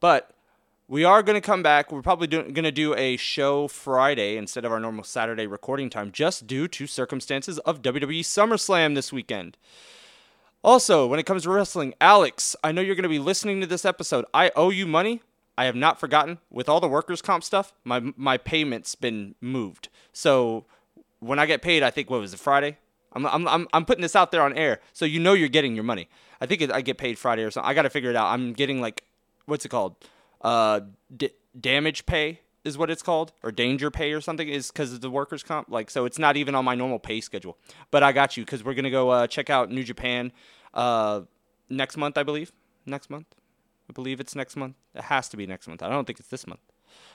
But 0.00 0.30
we 0.88 1.04
are 1.04 1.22
going 1.22 1.34
to 1.34 1.46
come 1.46 1.62
back. 1.62 1.90
We're 1.90 2.02
probably 2.02 2.26
going 2.26 2.54
to 2.54 2.72
do 2.72 2.94
a 2.94 3.16
show 3.16 3.68
Friday 3.68 4.36
instead 4.36 4.64
of 4.64 4.72
our 4.72 4.80
normal 4.80 5.04
Saturday 5.04 5.46
recording 5.46 5.90
time, 5.90 6.12
just 6.12 6.46
due 6.46 6.68
to 6.68 6.86
circumstances 6.86 7.58
of 7.60 7.82
WWE 7.82 8.20
SummerSlam 8.20 8.94
this 8.94 9.12
weekend. 9.12 9.56
Also, 10.62 11.06
when 11.06 11.18
it 11.18 11.26
comes 11.26 11.42
to 11.42 11.50
wrestling, 11.50 11.94
Alex, 12.00 12.54
I 12.62 12.72
know 12.72 12.80
you're 12.80 12.94
going 12.94 13.02
to 13.02 13.08
be 13.08 13.18
listening 13.18 13.60
to 13.60 13.66
this 13.66 13.84
episode. 13.84 14.24
I 14.32 14.50
owe 14.56 14.70
you 14.70 14.86
money. 14.86 15.20
I 15.56 15.66
have 15.66 15.76
not 15.76 16.00
forgotten. 16.00 16.38
With 16.50 16.68
all 16.68 16.80
the 16.80 16.88
workers' 16.88 17.22
comp 17.22 17.44
stuff, 17.44 17.72
my 17.84 18.00
my 18.16 18.38
payment's 18.38 18.94
been 18.94 19.34
moved. 19.40 19.88
So 20.12 20.64
when 21.20 21.38
I 21.38 21.46
get 21.46 21.62
paid, 21.62 21.82
I 21.82 21.90
think 21.90 22.10
what 22.10 22.20
was 22.20 22.34
it 22.34 22.40
Friday? 22.40 22.78
I'm 23.14 23.26
I'm 23.26 23.48
I'm, 23.48 23.68
I'm 23.72 23.84
putting 23.84 24.02
this 24.02 24.16
out 24.16 24.32
there 24.32 24.42
on 24.42 24.52
air, 24.54 24.80
so 24.92 25.04
you 25.04 25.20
know 25.20 25.32
you're 25.32 25.48
getting 25.48 25.74
your 25.74 25.84
money. 25.84 26.08
I 26.40 26.46
think 26.46 26.62
it, 26.62 26.72
I 26.72 26.80
get 26.80 26.98
paid 26.98 27.18
Friday 27.18 27.42
or 27.42 27.50
something. 27.50 27.68
I 27.68 27.74
got 27.74 27.82
to 27.82 27.90
figure 27.90 28.10
it 28.10 28.16
out. 28.16 28.26
I'm 28.26 28.52
getting 28.52 28.80
like, 28.80 29.04
what's 29.46 29.64
it 29.64 29.68
called? 29.68 29.96
Uh, 30.40 30.80
d- 31.16 31.30
damage 31.58 32.06
pay 32.06 32.40
is 32.64 32.76
what 32.76 32.90
it's 32.90 33.02
called, 33.02 33.32
or 33.42 33.52
danger 33.52 33.90
pay 33.90 34.12
or 34.12 34.20
something, 34.20 34.48
is 34.48 34.70
because 34.70 34.92
of 34.92 35.00
the 35.00 35.10
workers' 35.10 35.42
comp. 35.42 35.68
Like, 35.70 35.90
so 35.90 36.04
it's 36.04 36.18
not 36.18 36.36
even 36.36 36.54
on 36.54 36.64
my 36.64 36.74
normal 36.74 36.98
pay 36.98 37.20
schedule. 37.20 37.56
But 37.90 38.02
I 38.02 38.12
got 38.12 38.36
you 38.36 38.44
because 38.44 38.64
we're 38.64 38.74
gonna 38.74 38.90
go 38.90 39.10
uh, 39.10 39.26
check 39.26 39.50
out 39.50 39.70
New 39.70 39.84
Japan 39.84 40.32
uh, 40.72 41.22
next 41.68 41.96
month, 41.96 42.18
I 42.18 42.22
believe. 42.22 42.52
Next 42.86 43.08
month, 43.08 43.26
I 43.88 43.92
believe 43.92 44.20
it's 44.20 44.34
next 44.34 44.56
month. 44.56 44.76
It 44.94 45.04
has 45.04 45.28
to 45.30 45.36
be 45.36 45.46
next 45.46 45.68
month. 45.68 45.82
I 45.82 45.88
don't 45.88 46.06
think 46.06 46.20
it's 46.20 46.28
this 46.28 46.46
month. 46.46 46.60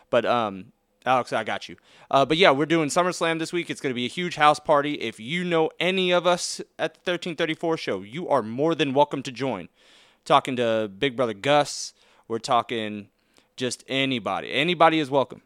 But 0.09 0.25
um, 0.25 0.71
Alex, 1.05 1.31
I 1.31 1.43
got 1.43 1.69
you. 1.69 1.77
Uh, 2.11 2.25
but 2.25 2.37
yeah, 2.37 2.51
we're 2.51 2.65
doing 2.65 2.89
SummerSlam 2.89 3.39
this 3.39 3.53
week. 3.53 3.69
It's 3.69 3.79
going 3.79 3.91
to 3.91 3.95
be 3.95 4.05
a 4.05 4.09
huge 4.09 4.35
house 4.35 4.59
party. 4.59 4.95
If 4.95 5.19
you 5.19 5.43
know 5.43 5.69
any 5.79 6.11
of 6.11 6.27
us 6.27 6.59
at 6.77 6.93
the 7.05 7.11
1334 7.11 7.77
show, 7.77 8.01
you 8.01 8.27
are 8.27 8.43
more 8.43 8.75
than 8.75 8.93
welcome 8.93 9.23
to 9.23 9.31
join. 9.31 9.69
Talking 10.25 10.57
to 10.57 10.91
Big 10.97 11.15
Brother 11.15 11.33
Gus. 11.33 11.93
We're 12.27 12.39
talking 12.39 13.07
just 13.55 13.83
anybody. 13.87 14.51
Anybody 14.51 14.99
is 14.99 15.09
welcome. 15.09 15.41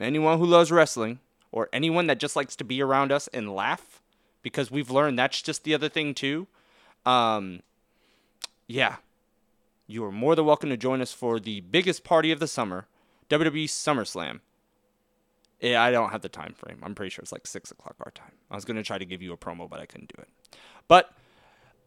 Anyone 0.00 0.38
who 0.38 0.46
loves 0.46 0.72
wrestling 0.72 1.20
or 1.52 1.68
anyone 1.72 2.06
that 2.06 2.18
just 2.18 2.34
likes 2.34 2.56
to 2.56 2.64
be 2.64 2.82
around 2.82 3.12
us 3.12 3.28
and 3.28 3.54
laugh 3.54 4.02
because 4.42 4.70
we've 4.70 4.90
learned 4.90 5.18
that's 5.18 5.42
just 5.42 5.64
the 5.64 5.74
other 5.74 5.88
thing 5.88 6.14
too. 6.14 6.46
Um, 7.04 7.60
yeah, 8.66 8.96
you 9.86 10.04
are 10.04 10.10
more 10.10 10.34
than 10.34 10.46
welcome 10.46 10.70
to 10.70 10.76
join 10.76 11.02
us 11.02 11.12
for 11.12 11.38
the 11.38 11.60
biggest 11.60 12.04
party 12.04 12.32
of 12.32 12.40
the 12.40 12.48
summer, 12.48 12.86
WWE 13.28 13.66
SummerSlam. 13.66 14.40
Yeah, 15.64 15.82
I 15.82 15.90
don't 15.90 16.10
have 16.10 16.20
the 16.20 16.28
time 16.28 16.52
frame. 16.52 16.78
I'm 16.82 16.94
pretty 16.94 17.08
sure 17.08 17.22
it's 17.22 17.32
like 17.32 17.46
six 17.46 17.70
o'clock 17.70 17.96
our 18.04 18.10
time. 18.10 18.32
I 18.50 18.54
was 18.54 18.66
gonna 18.66 18.82
try 18.82 18.98
to 18.98 19.06
give 19.06 19.22
you 19.22 19.32
a 19.32 19.36
promo, 19.36 19.68
but 19.68 19.80
I 19.80 19.86
couldn't 19.86 20.12
do 20.14 20.20
it. 20.20 20.28
But 20.88 21.10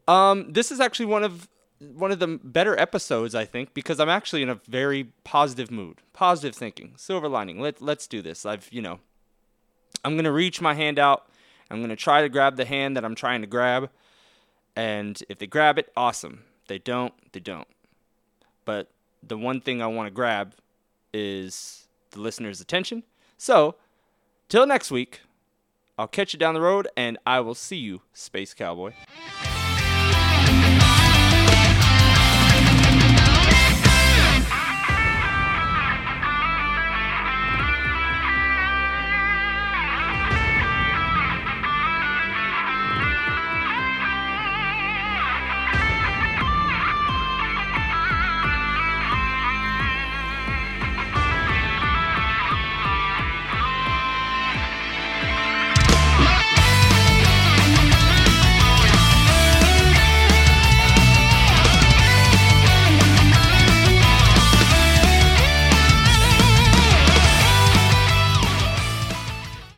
um, 0.08 0.52
this 0.52 0.72
is 0.72 0.80
actually 0.80 1.06
one 1.06 1.22
of 1.22 1.48
one 1.78 2.10
of 2.10 2.18
the 2.18 2.40
better 2.42 2.76
episodes, 2.76 3.36
I 3.36 3.44
think, 3.44 3.74
because 3.74 4.00
I'm 4.00 4.08
actually 4.08 4.42
in 4.42 4.48
a 4.48 4.56
very 4.66 5.12
positive 5.22 5.70
mood, 5.70 6.00
positive 6.12 6.56
thinking, 6.56 6.94
silver 6.96 7.28
lining. 7.28 7.60
Let 7.60 7.80
let's 7.80 8.08
do 8.08 8.20
this. 8.20 8.44
I've 8.44 8.68
you 8.72 8.82
know, 8.82 8.98
I'm 10.04 10.16
gonna 10.16 10.32
reach 10.32 10.60
my 10.60 10.74
hand 10.74 10.98
out. 10.98 11.30
I'm 11.70 11.80
gonna 11.80 11.94
try 11.94 12.22
to 12.22 12.28
grab 12.28 12.56
the 12.56 12.64
hand 12.64 12.96
that 12.96 13.04
I'm 13.04 13.14
trying 13.14 13.42
to 13.42 13.46
grab, 13.46 13.90
and 14.74 15.22
if 15.28 15.38
they 15.38 15.46
grab 15.46 15.78
it, 15.78 15.92
awesome. 15.96 16.42
They 16.66 16.78
don't, 16.78 17.14
they 17.32 17.40
don't. 17.40 17.68
But 18.64 18.90
the 19.22 19.38
one 19.38 19.60
thing 19.60 19.80
I 19.80 19.86
want 19.86 20.08
to 20.08 20.10
grab 20.10 20.54
is 21.14 21.86
the 22.10 22.20
listener's 22.20 22.60
attention. 22.60 23.04
So, 23.38 23.76
till 24.48 24.66
next 24.66 24.90
week, 24.90 25.20
I'll 25.96 26.08
catch 26.08 26.32
you 26.32 26.38
down 26.38 26.54
the 26.54 26.60
road 26.60 26.88
and 26.96 27.18
I 27.24 27.40
will 27.40 27.54
see 27.54 27.76
you, 27.76 28.02
Space 28.12 28.52
Cowboy. 28.52 28.92